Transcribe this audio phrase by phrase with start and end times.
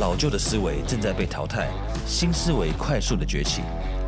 [0.00, 1.68] 老旧的思维正在被淘汰，
[2.06, 3.60] 新思维快速的崛起。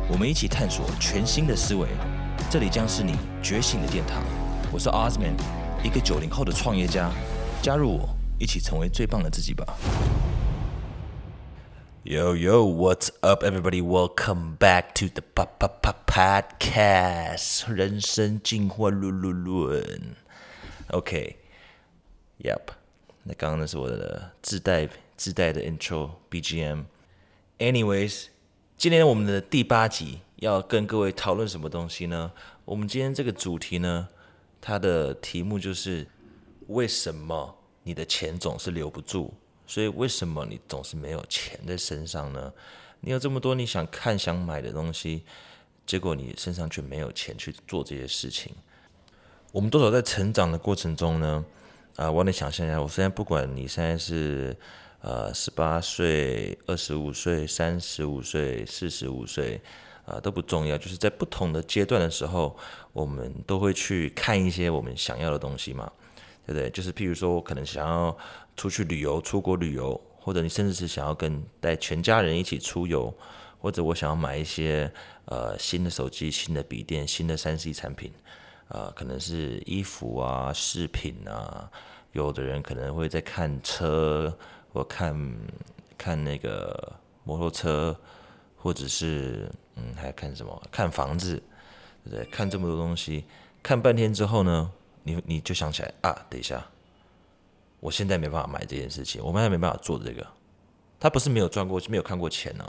[0.09, 1.87] 我们一起探索全新的思维，
[2.49, 4.23] 这里将是你觉醒的殿堂。
[4.71, 5.35] 我是 Osman，
[5.83, 7.11] 一个九零后的创业家。
[7.61, 8.09] 加入我，
[8.39, 9.63] 一起成为最棒的自己吧。
[12.03, 13.79] Yo yo, what's up, everybody?
[13.79, 20.15] Welcome back to the Pa Pa Pa Podcast，人生进化论论论。
[20.87, 21.37] OK,
[22.39, 22.61] Yep，
[23.21, 26.85] 那刚刚那是我的自带自带的 intro BGM。
[27.59, 28.25] Anyways，
[28.77, 32.31] 今天我们的第八集要跟各位讨论什么东西呢？
[32.65, 34.07] 我们今天这个主题呢，
[34.59, 36.07] 它的题目就是
[36.67, 39.31] 为什么你的钱总是留不住？
[39.65, 42.51] 所以为什么你总是没有钱在身上呢？
[42.99, 45.23] 你有这么多你想看、想买的东西，
[45.85, 48.53] 结果你身上却没有钱去做这些事情。
[49.51, 51.45] 我们多少在成长的过程中呢？
[51.95, 54.55] 啊，我能想象一下，我现在不管你现在是
[55.03, 59.61] 呃十八岁、二十五岁、三十五岁、四十五岁，
[60.05, 62.57] 啊都不重要，就是在不同的阶段的时候，
[62.93, 65.91] 我们都会去看一些我们想要的东西嘛，
[66.47, 66.69] 对不对？
[66.69, 68.17] 就是譬如说我可能想要
[68.55, 73.13] 出去旅游、出国旅游，或者你甚至是想要跟带全家人一起出游，
[73.59, 74.89] 或者我想要买一些
[75.25, 78.11] 呃新的手机、新的笔电、新的三 C 产品。
[78.69, 81.69] 啊，可能是衣服啊、饰品啊，
[82.13, 84.35] 有的人可能会在看车，
[84.73, 85.15] 我看
[85.97, 86.93] 看那个
[87.23, 87.97] 摩托车，
[88.57, 90.61] 或者是嗯，还看什么？
[90.71, 91.41] 看房子，
[92.03, 92.25] 对不对？
[92.25, 93.23] 看这么多东西，
[93.61, 94.71] 看半天之后呢，
[95.03, 96.65] 你你就想起来啊，等一下，
[97.79, 100.25] 我现在没办法买这件事情，我们还没办法做这个。
[100.99, 102.65] 他不是没有赚过，没有看过钱呢，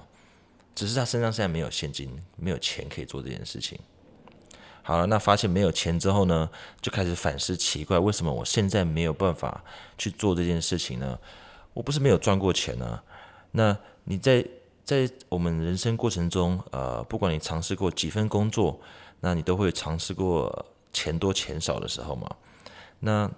[0.74, 3.78] 只是他身上现在没有现金，没有钱可以做这件事情。
[4.82, 6.50] 好了，那发现没有钱之后呢，
[6.82, 9.64] 就开始反思，奇怪，为什么我现在没有办法
[9.96, 11.18] 去做这件事情呢？
[11.74, 13.04] 我不是没有赚过钱啊。
[13.50, 14.44] 那你在
[14.84, 18.80] 在我们人生过程中，呃，不管你尝试过几份工作，
[19.20, 22.28] 那你都会尝试过钱多钱少的时候嘛。
[23.00, 23.30] 那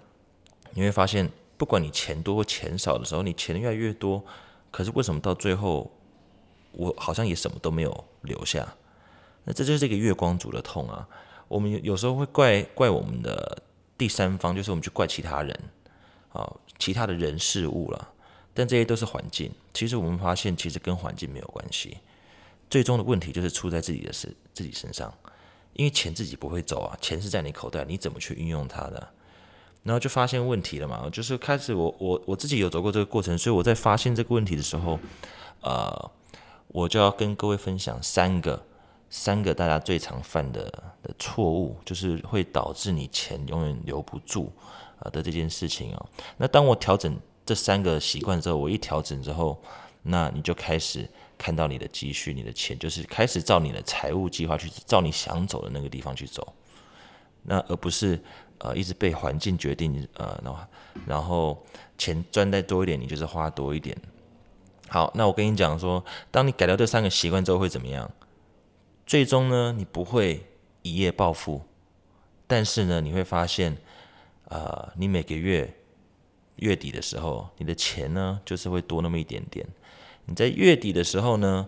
[0.71, 4.23] 你会发现，不管你钱多或钱少的时候，你钱越来越多，
[4.71, 5.91] 可是为什么到最后，
[6.71, 8.75] 我好像也什么都没有留下？
[9.45, 11.07] 那这就是这个月光族的痛啊。
[11.47, 13.63] 我们有时候会怪怪我们的
[13.97, 15.57] 第三方，就是我们去怪其他人
[16.33, 18.13] 啊，其他的人事物了。
[18.57, 19.51] 但这些都是环境。
[19.71, 21.99] 其实我们发现，其实跟环境没有关系。
[22.69, 25.13] 最终的问题就是出在自己的身自己身上，
[25.73, 29.07] 因为钱自己不会走啊，钱是在你口袋，你怎么去运用它的？
[29.83, 31.07] 然后就发现问题了嘛。
[31.11, 34.99] 就是开始我我我自己有走过这个过程，所以我在发现这个问题的时候，
[35.61, 36.11] 呃，
[36.69, 38.65] 我就要跟各位分享三个。
[39.09, 40.65] 三个大家最常犯的
[41.01, 44.51] 的错误，就是会导致你钱永远留不住
[44.99, 46.09] 啊的这件事情哦。
[46.35, 49.57] 那当我调整这三个习惯之后，我一调整之后，
[50.03, 56.53] 那你就开始看到你的积蓄、你的钱，就是开始照你的财务计划去，照你想走的那个地方去走。
[57.43, 58.21] 那而不是
[58.57, 60.59] 呃一直被环境决定呃，然后
[61.05, 61.65] 然后
[61.97, 63.97] 钱赚再多一点，你就是花多一点。
[64.89, 68.11] 好，那我跟你讲说，当你改掉这三个习惯之后会怎么样？
[69.05, 70.45] 最终呢，你不会
[70.81, 71.61] 一夜暴富，
[72.45, 73.77] 但是呢，你会发现，
[74.49, 75.73] 呃，你每个月
[76.57, 79.65] 月底的时候，你的钱呢，就是会多那么一点点。
[80.25, 81.67] 你在月底的时候呢，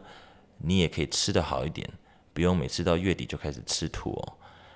[0.60, 1.90] 你也可以吃得好一点，
[2.34, 4.34] 不用每次到月底就开始吃土哦。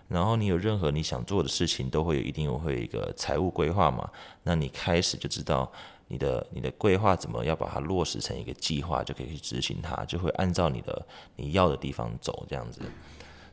[0.07, 4.09] 然后你有任何你想做的事情，都会有一定会有一个财务规划嘛？
[4.43, 5.71] 那你开始就知道。
[6.09, 11.07] 你的你的规划怎么要把它落实成一个计划，就可以去执行它，就会按照你的
[11.37, 12.81] 你要的地方走这样子。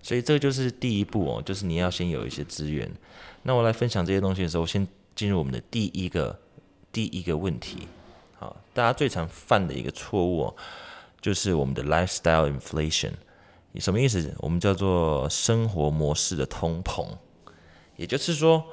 [0.03, 2.91] 所以这就是第一步哦，就是你要先有一些资源。
[3.45, 6.39] 那我来分享这些东西的时候，先进入我们的第一个
[6.93, 7.89] 第一个问题。
[8.39, 10.57] 好，大家最常犯的一个错误哦，
[11.21, 13.13] 就是我们的 lifestyle inflation。
[13.77, 14.35] 什么意思？
[14.39, 17.07] 我们叫做生活模式的通膨。
[17.97, 18.65] 也就是说，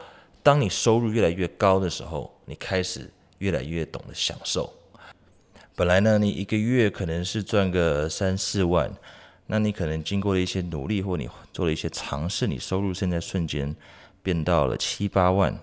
[0.42, 4.74] 当你收入越来越高的时候，你开始越来越懂得享受。
[5.76, 8.92] 本来呢，你一个月可能是赚个三四万，
[9.46, 13.76] 那你可能经过了一些努力，或你做了一些尝试，你收入现在瞬间
[14.24, 15.60] 变到了七八万。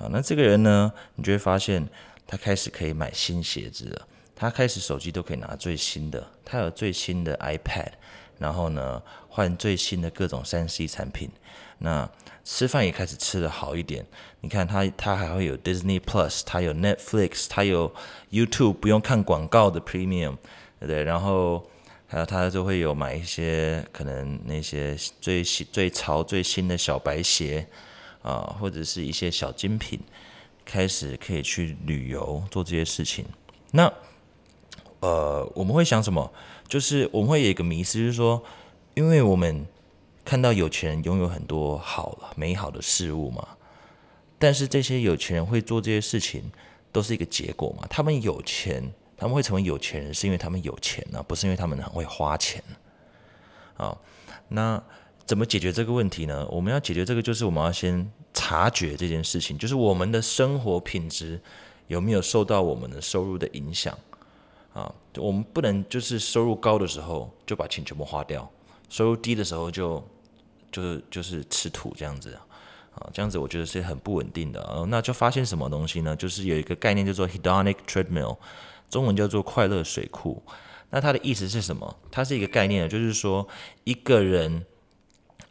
[0.00, 1.86] 好，那这个人呢，你就会发现
[2.26, 7.90] 他开始可以买新鞋子了，他开始手机都可以拿最新的，他有最新的 iPad，
[8.38, 11.30] 然后呢，换最新的各种三 C 产品。
[11.80, 12.10] 那
[12.46, 14.06] 吃饭也开始吃的好一点，
[14.40, 17.94] 你看他他还会有 Disney Plus，他有 Netflix，他有
[18.30, 20.38] YouTube 不用看广告的 Premium，
[20.78, 21.04] 对不对？
[21.04, 21.68] 然后
[22.06, 27.66] 还有他就会有买一些可能那些最新最潮最新的小白鞋
[28.22, 30.00] 啊，或者是一些小精品，
[30.64, 33.24] 开始可以去旅游做这些事情。
[33.72, 33.92] 那
[35.00, 36.32] 呃，我们会想什么？
[36.68, 38.42] 就是我们会有一个迷思，就是说，
[38.94, 39.66] 因为我们
[40.24, 43.48] 看到有钱人拥有很多好美好的事物嘛，
[44.38, 46.52] 但是这些有钱人会做这些事情，
[46.92, 47.86] 都是一个结果嘛。
[47.88, 52.62] 他们有钱，他们会成为有钱人，是因为他们有钱呢，不是因为他们很会花钱。
[53.76, 53.96] 啊，
[54.48, 54.82] 那
[55.30, 56.44] 怎么解决这个问题呢？
[56.50, 61.40] 我们要解决这个，就是我们要先察觉这件事情，就是我们的生活品质
[61.86, 63.96] 有没有受到我们的收入的影响。
[64.74, 68.50] 啊，我们不能就是收入高的时候就把钱全部花掉，
[68.88, 70.04] 收入低的时候就
[70.72, 72.36] 就是就是吃土这样子
[72.96, 74.60] 啊，这样子我觉得是很不稳定的。
[74.62, 76.16] 呃，那就发现什么东西呢？
[76.16, 78.36] 就是有一个概念叫做 hedonic treadmill，
[78.88, 80.42] 中文叫做快乐水库。
[80.90, 81.96] 那它的意思是什么？
[82.10, 83.46] 它是一个概念，就是说
[83.84, 84.66] 一个人，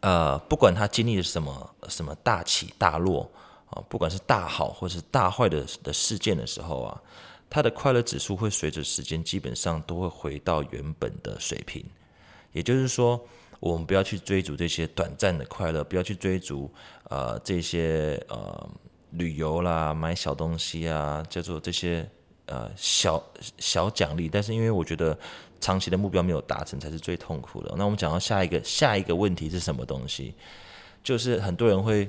[0.00, 3.30] 呃，不管他经历了什么什么大起大落
[3.70, 7.00] 啊，不管是大好或是大坏的的事件的时候啊。
[7.52, 11.84] 他的快乐指数会随着时间基本上都会回到原本的水平，
[12.52, 13.20] 也就是说，
[13.58, 16.72] 我们不要去追逐这些短暂的快乐，不要去追逐
[17.08, 18.70] 呃这些呃
[19.10, 22.08] 旅游啦、买小东西啊，叫做这些
[22.46, 23.20] 呃小
[23.58, 24.28] 小奖励。
[24.28, 25.18] 但是因为我觉得
[25.60, 27.74] 长期的目标没有达成才是最痛苦的。
[27.76, 30.34] 那我们讲到下一个下一个问题是什么东西？
[31.04, 32.08] 就是很多人会。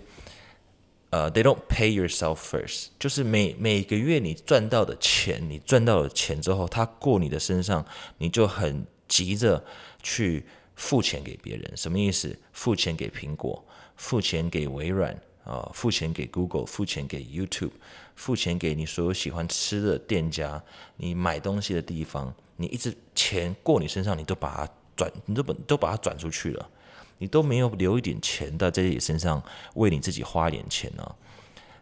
[1.13, 7.85] 呃，they don't pay yourself first，就是每每个月你赚到的钱，你赚到了钱之后，他过你的身上，
[8.19, 9.61] 你就很急着
[10.01, 10.45] 去
[10.77, 12.33] 付钱给别人，什么意思？
[12.53, 13.61] 付钱给苹果，
[13.97, 15.13] 付钱给微软
[15.43, 17.71] 啊，付钱给 Google，付钱给 YouTube，
[18.15, 20.63] 付钱给你所有喜欢吃的店家，
[20.95, 26.69] 你买东西的地方，你一直钱过你身上，你都把它转，你都把都把它转出去了。
[27.17, 29.41] 你都没有留一点钱在自己身上，
[29.73, 31.15] 为你自己花一点钱呢？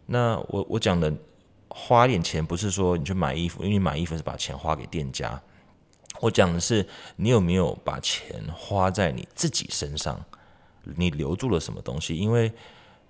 [0.05, 1.13] 那我我讲的
[1.67, 5.41] 花一点钱，不是说你去买衣服，因为你买衣服是把钱花给店家。
[6.21, 6.85] 我讲的是，
[7.15, 10.25] 你有没有把钱花在你自己身上？
[10.83, 12.15] 你留住了什么东西？
[12.15, 12.51] 因为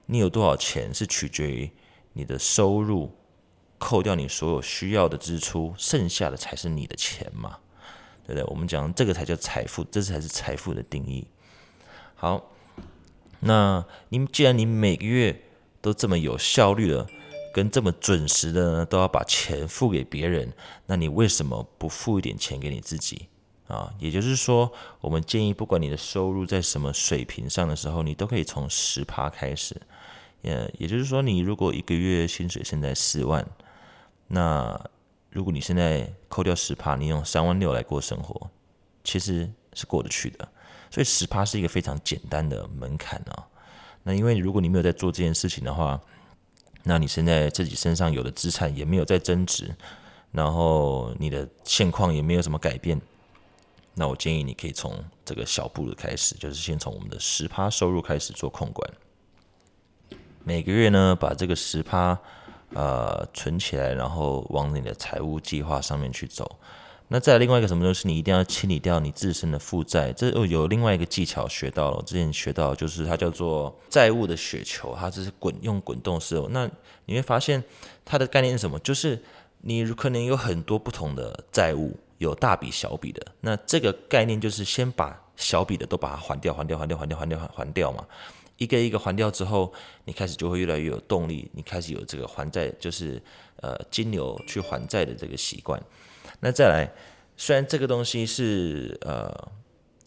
[0.05, 1.71] 你有多少钱是取决于
[2.13, 3.11] 你的收入，
[3.79, 7.57] 扣掉你所有需要的支出，剩下的才是你的钱嘛？
[8.27, 8.43] 对不对？
[8.51, 11.25] 我们讲这个才叫财富，这才是财富的定义。
[12.15, 12.51] 好，
[13.39, 15.41] 那你既然你每个月
[15.81, 17.07] 都这么有效率的，
[17.53, 20.53] 跟这么准时的呢，都要把钱付给别人，
[20.85, 23.29] 那你为什么不付一点钱给你自己
[23.67, 23.93] 啊？
[23.97, 24.71] 也就是说，
[25.01, 29.81] 我们建议，不管你的收入在什么水平上的时候，你都可以从十趴开始。
[30.43, 33.45] 呃，也就是说，你如果一个月薪水现在四万，
[34.29, 34.79] 那
[35.29, 38.49] 如果你现在扣掉十趴，你用三万六来过生活，
[39.03, 40.47] 其实是过得去的。
[40.89, 43.45] 所以十趴是一个非常简单的门槛啊。
[44.03, 45.99] 那因为如果你没有在做这件事情的话，
[46.83, 49.75] 那你现在自己身上有的资产也没有在增值，
[50.31, 52.99] 然后你的现况也没有什么改变，
[53.95, 58.89] 那我建议你可以从这个小步的开始，就是先从我们的十趴收入开始做控管。
[60.43, 62.17] 每个月呢，把这个十趴
[62.73, 66.57] 呃存起来，然后往你的财务计划上面去走。
[67.11, 70.13] 那再另外一个什么东西，你一定要清理掉你自身的负债。
[70.13, 76.39] 这又有另外一个技巧学到了，之前学到就是它叫做债务的雪球，它这是滚用滚动式。
[76.51, 76.69] 那
[77.05, 77.63] 你会发现
[78.05, 78.77] 它的概念是什么？
[78.79, 79.19] 就是
[79.61, 83.25] 你可能有很多不同的债务，有大笔小笔的。
[83.41, 88.05] 那这个概念就是先把小笔的都把它还掉，还掉，还掉，还掉，还掉，还掉嘛。
[88.59, 89.73] 一个一个还掉之后，
[90.05, 93.19] 你开始就会越来越有动力，你开始有这个还债，就是
[93.61, 95.81] 呃金牛去还债的这个习惯。
[96.41, 96.91] 那再来，
[97.35, 99.33] 虽然这个东西是呃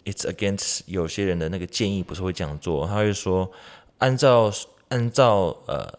[0.04, 3.50] ，it's against 有些人的那个建议，不是会这样做，他会说，
[3.98, 4.52] 按照
[4.88, 5.98] 按照呃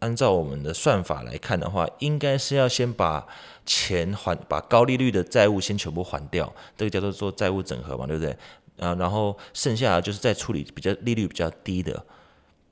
[0.00, 3.26] 按照我们的算法来看的话，应该是要先把
[3.64, 8.36] 钱还，把高利率的债务先全部还掉，这个叫做做债务整合嘛，对不对？
[8.78, 12.04] 啊，然后剩下的就是再处理比较利率比较低的，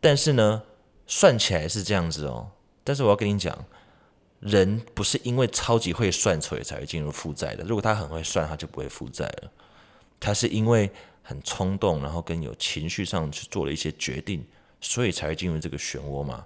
[0.00, 0.62] 但是呢，
[1.06, 2.50] 算起来是这样子哦，
[2.82, 3.64] 但是我要跟你讲。
[4.40, 7.62] 人不是因为超级会算所以才会进入负债的。
[7.62, 9.52] 如果他很会算，他就不会负债了。
[10.18, 10.90] 他是因为
[11.22, 14.44] 很冲动，然后跟有情绪上去做了一些决定，
[14.80, 16.44] 所以才会进入这个漩涡嘛。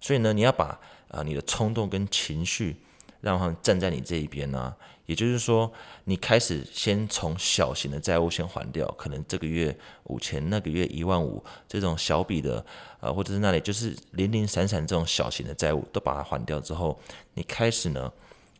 [0.00, 2.76] 所以呢，你要把啊你的冲动跟情绪。
[3.20, 4.74] 让他站在你这一边呢，
[5.06, 5.72] 也就是说，
[6.04, 12.64] 你开始先从小型的债务先还掉，可能这个月五千，那个月一万五，这种小笔的，
[13.00, 17.00] 呃，或者是那里就是零零散散这种小型的债务都把它还掉之后，
[17.34, 18.12] 你开始呢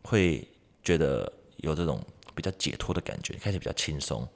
[0.03, 0.47] 会
[0.83, 2.01] 觉得有这种
[2.33, 4.27] 比较解脱的感觉，开始比较轻松。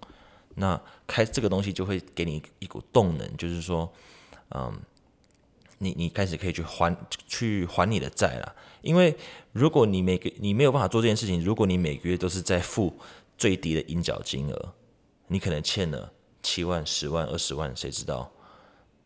[0.55, 3.89] 那开这个东西就会给你一股动能，就是说，
[4.49, 4.77] 嗯，
[5.81, 6.95] 你你开始可以去还
[7.27, 8.55] 去还你的债了。
[8.81, 9.15] 因为
[9.51, 12.93] 如果你每个你没有办法做这件事情，如果你每个月都是在付
[13.37, 14.73] 最低的应缴金额，
[15.27, 18.31] 你可能欠了七万、十万、二十万，谁知道？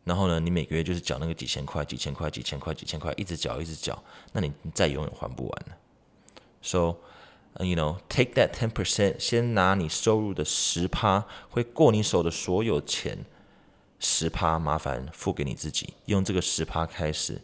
[0.03, 4.03] 然后呢，你每个月就是缴那个几千块、几千块、几千块、几千块，一直缴一直缴，
[4.33, 5.65] 那你债永远还不完
[6.61, 6.97] So,
[7.59, 13.25] you know, take that ten percent，先拿你收入的十趴，会过你手的所有钱，
[13.99, 17.41] 十趴麻烦付给你自己，用这个十趴开始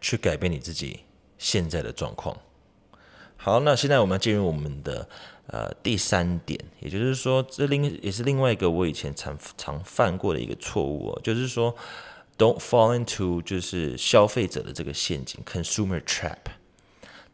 [0.00, 1.00] 去改变你自己
[1.38, 2.36] 现在的状况。
[3.36, 5.08] 好，那现在我们进入我们的
[5.46, 11.74] 呃第三点，也就是说，这另也是另外一个我以前常常犯过的一个错误哦，就是说
[12.36, 16.36] ，don't fall into 就是消费者的这个陷阱，consumer trap。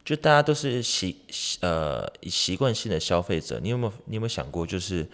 [0.05, 1.17] 就大家都是习
[1.59, 5.05] 呃习惯性的消费者，你有没有你有没有想过，就是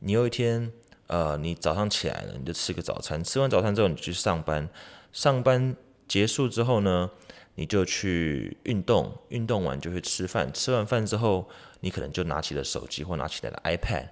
[0.00, 0.72] 你有一天
[1.06, 4.68] 呃你早上起来了，你就吃个早餐，吃完早餐之后你去上班，
[5.12, 5.74] 上班
[6.08, 7.10] 结束之后呢，
[7.54, 11.48] 你就去运动，运动完就去吃饭，吃完饭之后
[11.80, 14.08] 你可能就拿起了手机或拿起来了 iPad，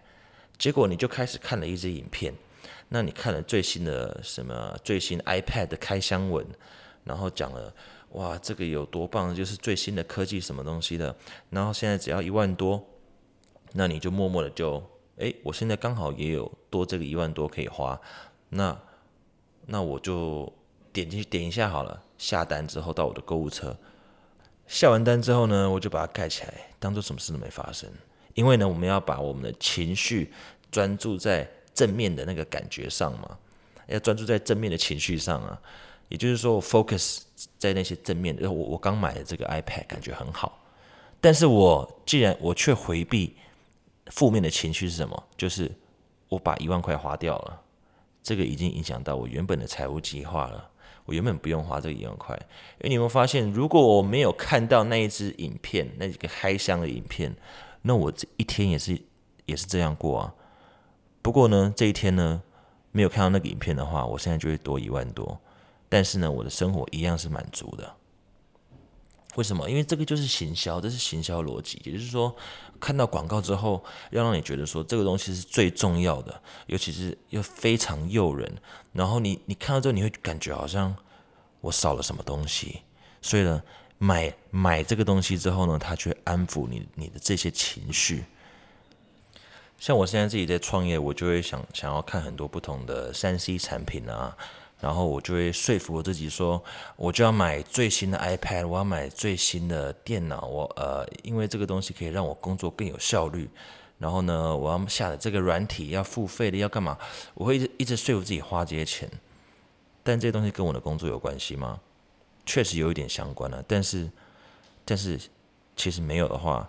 [0.59, 2.35] 结果你就开始看了一支影片，
[2.89, 6.47] 那你看了最新的什么最新 iPad 的开箱文，
[7.05, 7.75] 然后讲了。
[8.15, 9.35] 哇，这个有多棒？
[9.35, 11.17] 就是最新的科技什么东西的，
[11.51, 12.81] 然后现在只要一万多，
[13.73, 14.81] 那你就默默的就，
[15.19, 18.01] 哎，我现在刚好也有多这个一万多可以花，
[18.49, 18.77] 那
[19.67, 20.53] 那我就
[20.93, 23.77] 点进去点一下好了，下单之后到我的购物车，
[24.67, 27.89] 下完单之后呢，我就把它盖起来，当做什么事都没发生，
[28.35, 30.33] 因为呢，我们要把我们的情绪
[30.71, 33.39] 专注在正面的那个感觉上嘛，
[33.87, 35.61] 要专注在正面的情绪上啊。
[36.11, 37.23] 也就是说，我 focus
[37.59, 38.49] 在那些正面的。
[38.49, 40.63] 我我刚买的这个 iPad 感觉很好，
[41.19, 43.35] 但是我既然我却回避
[44.07, 45.25] 负面的情绪是什么？
[45.37, 45.71] 就是
[46.29, 47.63] 我把一万块花掉了，
[48.23, 50.71] 这个已经影响到我原本的财务计划了。
[51.07, 52.35] 我原本不用花这一万块，
[52.79, 57.37] 因为你有没有发现，如果我没有看到那一支影片，那几个开箱的影片，
[57.83, 58.99] 那我这一天也是
[59.45, 60.35] 也是这样过啊。
[61.21, 62.43] 不过呢，这一天呢，
[62.91, 65.39] 没有看到那个影片的话，我现在就会多一万多。
[65.91, 67.95] 但是呢，我的生活一样是满足的。
[69.37, 69.69] 为什么？
[69.69, 71.81] 因为这个就是行销，这是行销逻辑。
[71.85, 72.35] 也就是说，
[72.81, 78.51] 看到广告之后，要让你觉得说这个东西是最重要的，尤其是又非常诱人。
[78.93, 80.95] 然后你你看到之后，你会感觉好像
[81.61, 82.83] 我少了什么东西。
[83.21, 83.63] 所以呢，
[83.99, 88.25] 买买这个东西之后呢，它就会安抚你你的这些情绪。
[89.79, 94.37] 像我现在自己在创业，我就会想想要看很多不同的三 C 产品啊。
[94.81, 96.63] 然后我就会说服我自己说，
[96.97, 103.49] 我就要买最新的 iPad，我要买最新的电脑，我呃，因为这个东西可以让我工作更有效率。
[103.97, 106.99] 然后呢，我要下的这个软体要付费的，要干嘛？
[107.33, 109.11] 我会一直一直说服自己花这些钱。
[110.03, 111.81] 但这些东西跟我的工作有关系吗？
[112.45, 114.11] 确实有一点相关了，但是
[114.85, 115.19] 但是
[115.77, 116.69] 其实没有的话，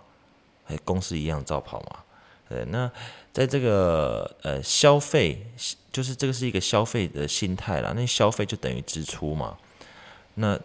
[0.68, 1.98] 哎，公司一样照跑嘛。
[2.48, 2.88] 对，那
[3.32, 5.44] 在这个呃消费，
[5.90, 7.92] 就是这个是一个消费的心态啦。
[7.96, 9.58] 那消费就等于支出嘛。
[10.34, 10.56] 那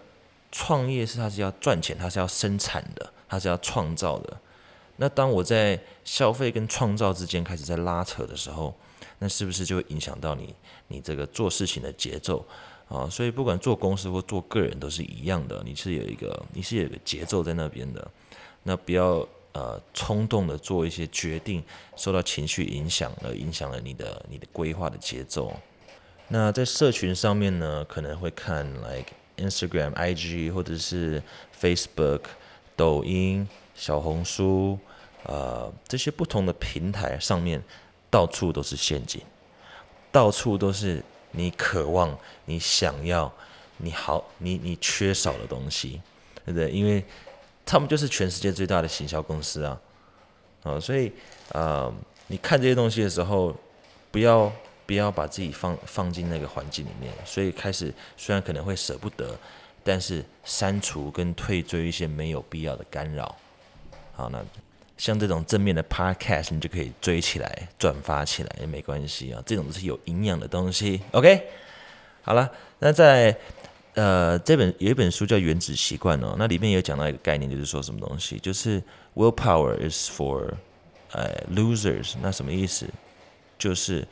[0.51, 4.37] 创业是它是要赚钱，它是要生产的，它是要创造的。
[4.97, 8.75] 那当我在消费跟创造之间开始在拉扯的时候，
[9.17, 10.53] 那是不是就会影响到你
[10.89, 12.45] 你这个做事情的节奏
[12.87, 13.09] 啊？
[13.09, 18.07] 所以不管做公司或做个人都是一样的，你是有一个你是有个节奏在那边的。
[18.61, 19.27] 那不要。
[19.53, 21.61] 呃，冲动的做一些决定，
[21.97, 25.53] 受到情绪影响而影响了你的你的规划的节奏。
[26.29, 31.21] 那在社群上面呢，可能会看 like Instagram、IG 或者是
[31.59, 32.21] Facebook、
[32.77, 34.79] 抖音、小红书，
[35.23, 37.61] 呃，这些不同的平台上面，
[38.09, 39.21] 到处都是陷阱，
[40.09, 43.29] 到处都是你渴望、你想要、
[43.77, 46.01] 你好、你你缺少的东西，
[46.45, 46.71] 对不对？
[46.71, 47.03] 因为
[47.65, 49.79] 他们就是全世界最大的行销公司啊，
[50.63, 51.11] 啊，所以
[51.53, 51.93] 呃，
[52.27, 53.55] 你看这些东西的时候，
[54.11, 54.51] 不要
[54.85, 57.13] 不要把自己放放进那个环境里面。
[57.23, 59.37] 所以开始虽然可能会舍不得，
[59.83, 63.35] 但是删除跟退追一些没有必要的干扰。
[64.13, 64.43] 好，那
[64.97, 69.41] 像这种正面的 podcast，你就可以追起来、转发起来也没关系啊。
[69.45, 71.01] 这种是有营养的东西。
[71.11, 71.47] OK，
[72.23, 73.37] 好了，那在。
[73.93, 78.81] 呃，这本有一本书叫《原子习惯》哦，那里面有讲到一个概念，就是说什么东西，就是
[79.15, 80.53] willpower is for
[81.11, 82.13] 呃 losers。
[82.21, 82.87] 那什么意思？
[83.59, 84.07] 就是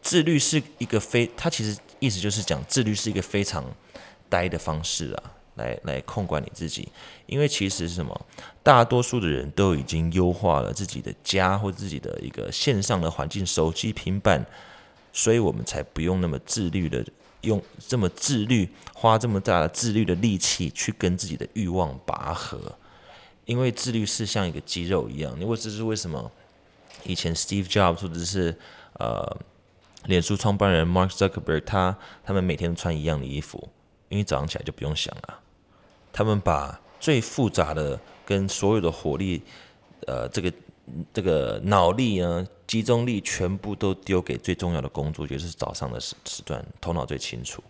[0.00, 3.64] 自律是一个非，它其实意思就是讲自律是一个非常
[4.28, 6.88] 呆的方式啊，来来控管你自己。
[7.26, 8.26] 因为其实是什么，
[8.62, 14.46] 大多数的人都已经优化了自己的家或自己的一个线上的环境，手机、平板，
[15.12, 17.04] 所以我们才不用那么自律的。
[17.42, 22.76] 用这么自律，花这么大的自律的力气去跟自己的欲望拔河，
[23.44, 25.38] 因为自律是像一个肌肉一样。
[25.40, 26.30] 因为这是为什么？
[27.04, 28.58] 以前 Steve Jobs 或者是
[28.94, 29.36] 呃，
[30.06, 33.68] 脸书创办人 Mark Zuckerberg，他他们每天穿一样的衣服，
[34.08, 35.38] 因为早上起来就不用想了。
[36.12, 39.42] 他们把最复杂的跟所有的火力，
[40.06, 40.52] 呃，这个
[41.12, 47.62] 这个脑力呢，集中力全部都丢给最重要的工作，就是早上的时时段，头脑最清楚。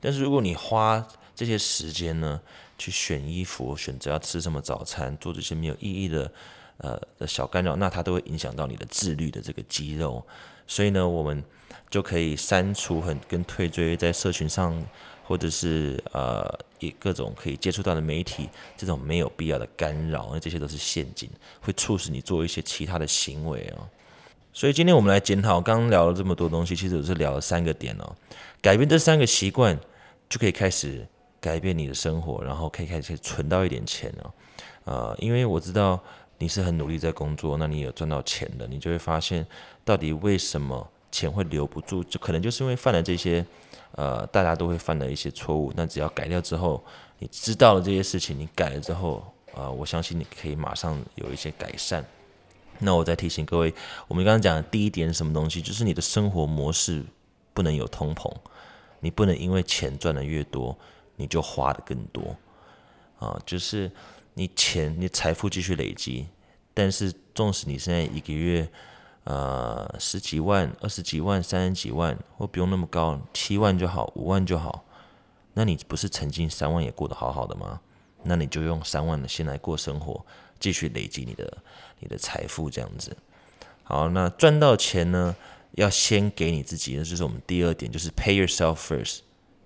[0.00, 2.40] 但是如果你花这些时间呢，
[2.78, 6.32] 去选衣服、选择要吃什么早餐、做这些没有意义的
[6.78, 10.24] 呃的小干扰，那它都会影响到你的自律的这个肌肉。
[10.66, 11.42] 所以呢，我们
[11.90, 14.84] 就可以删除很跟退追在社群上。
[15.26, 16.46] 或者是呃，
[16.80, 18.46] 以各种可以接触到的媒体，
[18.76, 21.30] 这种没有必要的干扰，因为这些都是陷阱，
[21.62, 23.88] 会促使你做一些其他的行为哦。
[24.56, 28.14] 所以今天我们来检讨，刚聊了这么多东西，其实我是聊了三个点哦。
[28.62, 29.76] 改变这三个习惯，
[30.28, 31.04] 就可以开始
[31.40, 34.30] 改变你的生活，然后可以开始存到一点钱哦。
[34.84, 36.00] 呃，因为我知道
[36.38, 39.44] 你是很努力在工作，那你有赚到钱的，你就会发现
[39.84, 43.44] 到底为什么钱会留不住，就可能就是因为犯了这些。
[43.96, 46.84] 呃，大家都会犯的一些错误，那只要改掉之后，
[47.20, 52.04] 你知道了这些事情，你改了之后，呃，我相信你可以马上有一些改善。
[52.80, 53.74] 那我再提醒各位，
[54.08, 55.62] 我们刚刚讲的第一点是什么东西？
[55.62, 57.04] 就是你的生活模式
[57.52, 58.30] 不能有通膨，
[59.00, 60.76] 你不能因为钱赚的越多，
[61.16, 62.36] 你就花的更多。
[63.18, 63.90] 啊，就是
[64.34, 66.26] 你钱，你财富继续累积，
[66.72, 68.68] 但是纵使你现在一个月。
[69.24, 74.84] 呃，十几万、二十几万、三十几万，或不用那么高，七万就好，五万就好。
[75.54, 77.80] 那你不是曾经三万也过得好好的吗？
[78.24, 80.26] 那你就用三万的先来过生活，
[80.64, 81.58] 继续累积你的
[81.98, 83.14] 你的财富，这样子。
[83.82, 85.36] 好，那赚到钱呢，
[85.72, 89.18] 要先给你自己，那就是我们第二点，就是 pay yourself first。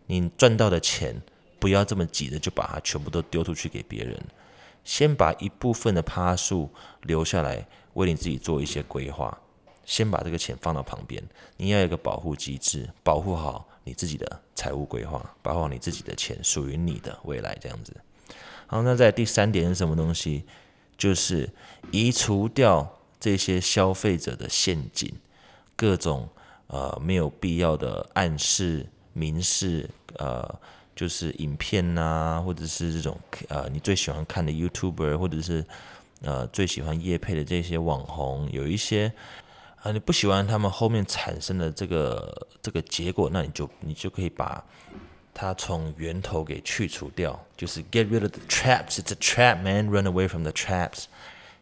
[0.06, 1.22] 你赚到的钱，
[1.60, 4.20] 不要这么急的就把它全部都丢出去给别人，
[4.82, 6.68] 先把一部分的趴数
[7.02, 9.38] 留下来，为你自己做一些规划。
[9.84, 11.22] 先把这个钱放到旁边，
[11.56, 17.96] 你要有一个保护机制，保护好你自己的财务规划，保护好你自己的钱属于你的未来这样子。
[18.66, 20.44] 好，那在第三点是什么东西？
[20.98, 21.48] 就是
[21.90, 25.10] 移除掉这些消费者的陷阱，
[25.74, 26.28] 各种
[26.66, 30.60] 呃没有必要的暗示、明示，呃，
[30.94, 35.64] 就是影片呐，或者是这种呃你最喜欢看的 YouTuber，或者是
[36.20, 39.10] 呃最喜欢夜配的这些网红，有一些。
[39.80, 44.60] 啊，你不喜欢他们后面产生的这个这个结果，那你就你就可以把
[45.40, 48.98] 它从源头给去除掉，就是 get rid of the traps.
[48.98, 49.88] It's a trap, man.
[49.88, 51.04] Run away from the traps.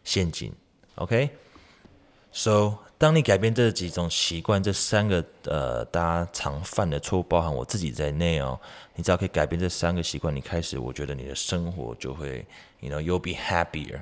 [0.03, 0.51] 陷阱
[0.95, 8.59] ，OK？So，当你改变这几种习惯，这三个呃大家常犯的错误，包含我自己在内哦，
[8.95, 12.43] 你只要可以改变这三个习惯，你开始，我觉得你的生活就会
[12.79, 14.01] ，you know, you'll be happier，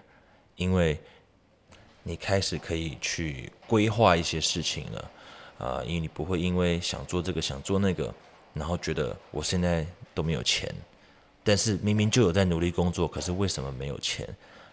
[0.56, 0.98] 因为。
[2.08, 5.12] 你开始可以去规划一些事情了，
[5.58, 8.14] 啊，因为你不会因为想做这个想做那个，
[8.56, 10.74] 然后觉得我现在都没有钱，
[11.44, 14.28] 但是明明就有在努力工作，可是为什么没有钱？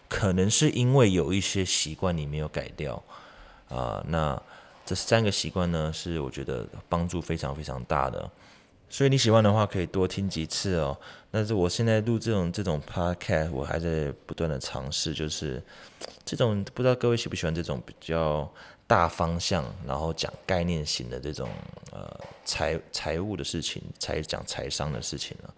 [0.09, 3.03] 可能是因为有一些习惯你没有改掉，
[3.68, 4.40] 啊，那
[4.87, 8.31] 这三个习惯呢，是我觉得帮助非常非常大的。
[8.90, 10.95] 所以你喜欢的话，可以多听几次哦。
[11.31, 15.62] 但是我现在录这种这种 podcast，我还在不断的尝试，就是
[16.27, 18.53] 这种不知道各位喜不喜欢这种比较
[18.92, 21.48] 大方向，然后讲概念型的这种
[21.92, 25.55] 呃财财务的事情，财讲财商的事情了。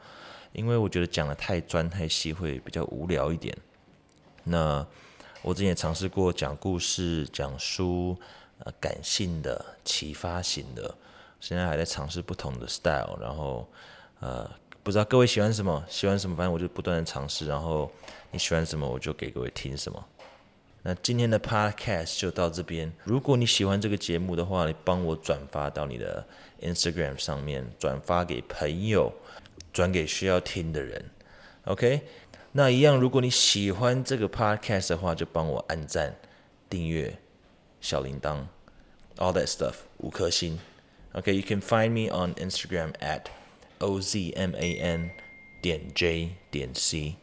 [0.52, 3.52] 因为我觉得讲的太专太细会比较无聊一点。
[4.44, 4.86] 那
[5.42, 8.16] 我之前也尝试过讲故事、讲书，
[8.60, 10.94] 呃，感性的、启发型的。
[11.40, 13.68] 现在还在尝试不同的 style，然后
[14.20, 14.48] 呃，
[14.84, 17.90] 不知道各位喜欢什么，喜欢什么，反正我就不断的尝试，然后
[18.30, 20.06] 你喜欢什么，我就给各位听什么。
[20.86, 22.92] 那今天的 podcast 就到这边。
[23.04, 26.26] 如果你喜欢这个节目的话，你帮我转发到你的
[26.60, 29.10] Instagram 上面，转发给朋友，
[29.72, 31.10] 转给需要听的人。
[31.64, 32.02] OK，
[32.52, 36.16] 那一样，如果你喜欢这个 podcast 的话，就帮我按赞、
[36.68, 37.16] 订阅、
[37.80, 38.44] 小铃铛
[39.16, 40.60] ，all that stuff，五颗星。
[41.14, 43.22] Okay, you can find me on Instagram at
[43.78, 45.10] ozman
[45.62, 47.14] 点 j 点 c，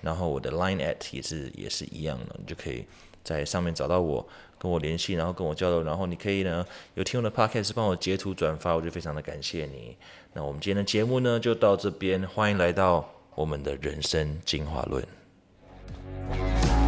[0.00, 2.84] 然后我的 LINE AT 也是也是一样的，你就可以
[3.24, 4.26] 在上面找到我，
[4.58, 5.82] 跟我联系，然后跟我交流。
[5.82, 9.96] 然后你可以呢，有听我的 Podcast 帮我截图转发，我就非常的感谢你。
[10.32, 16.87] 那我们今天的节目呢，就到这边，欢迎来到我们的人生进化论。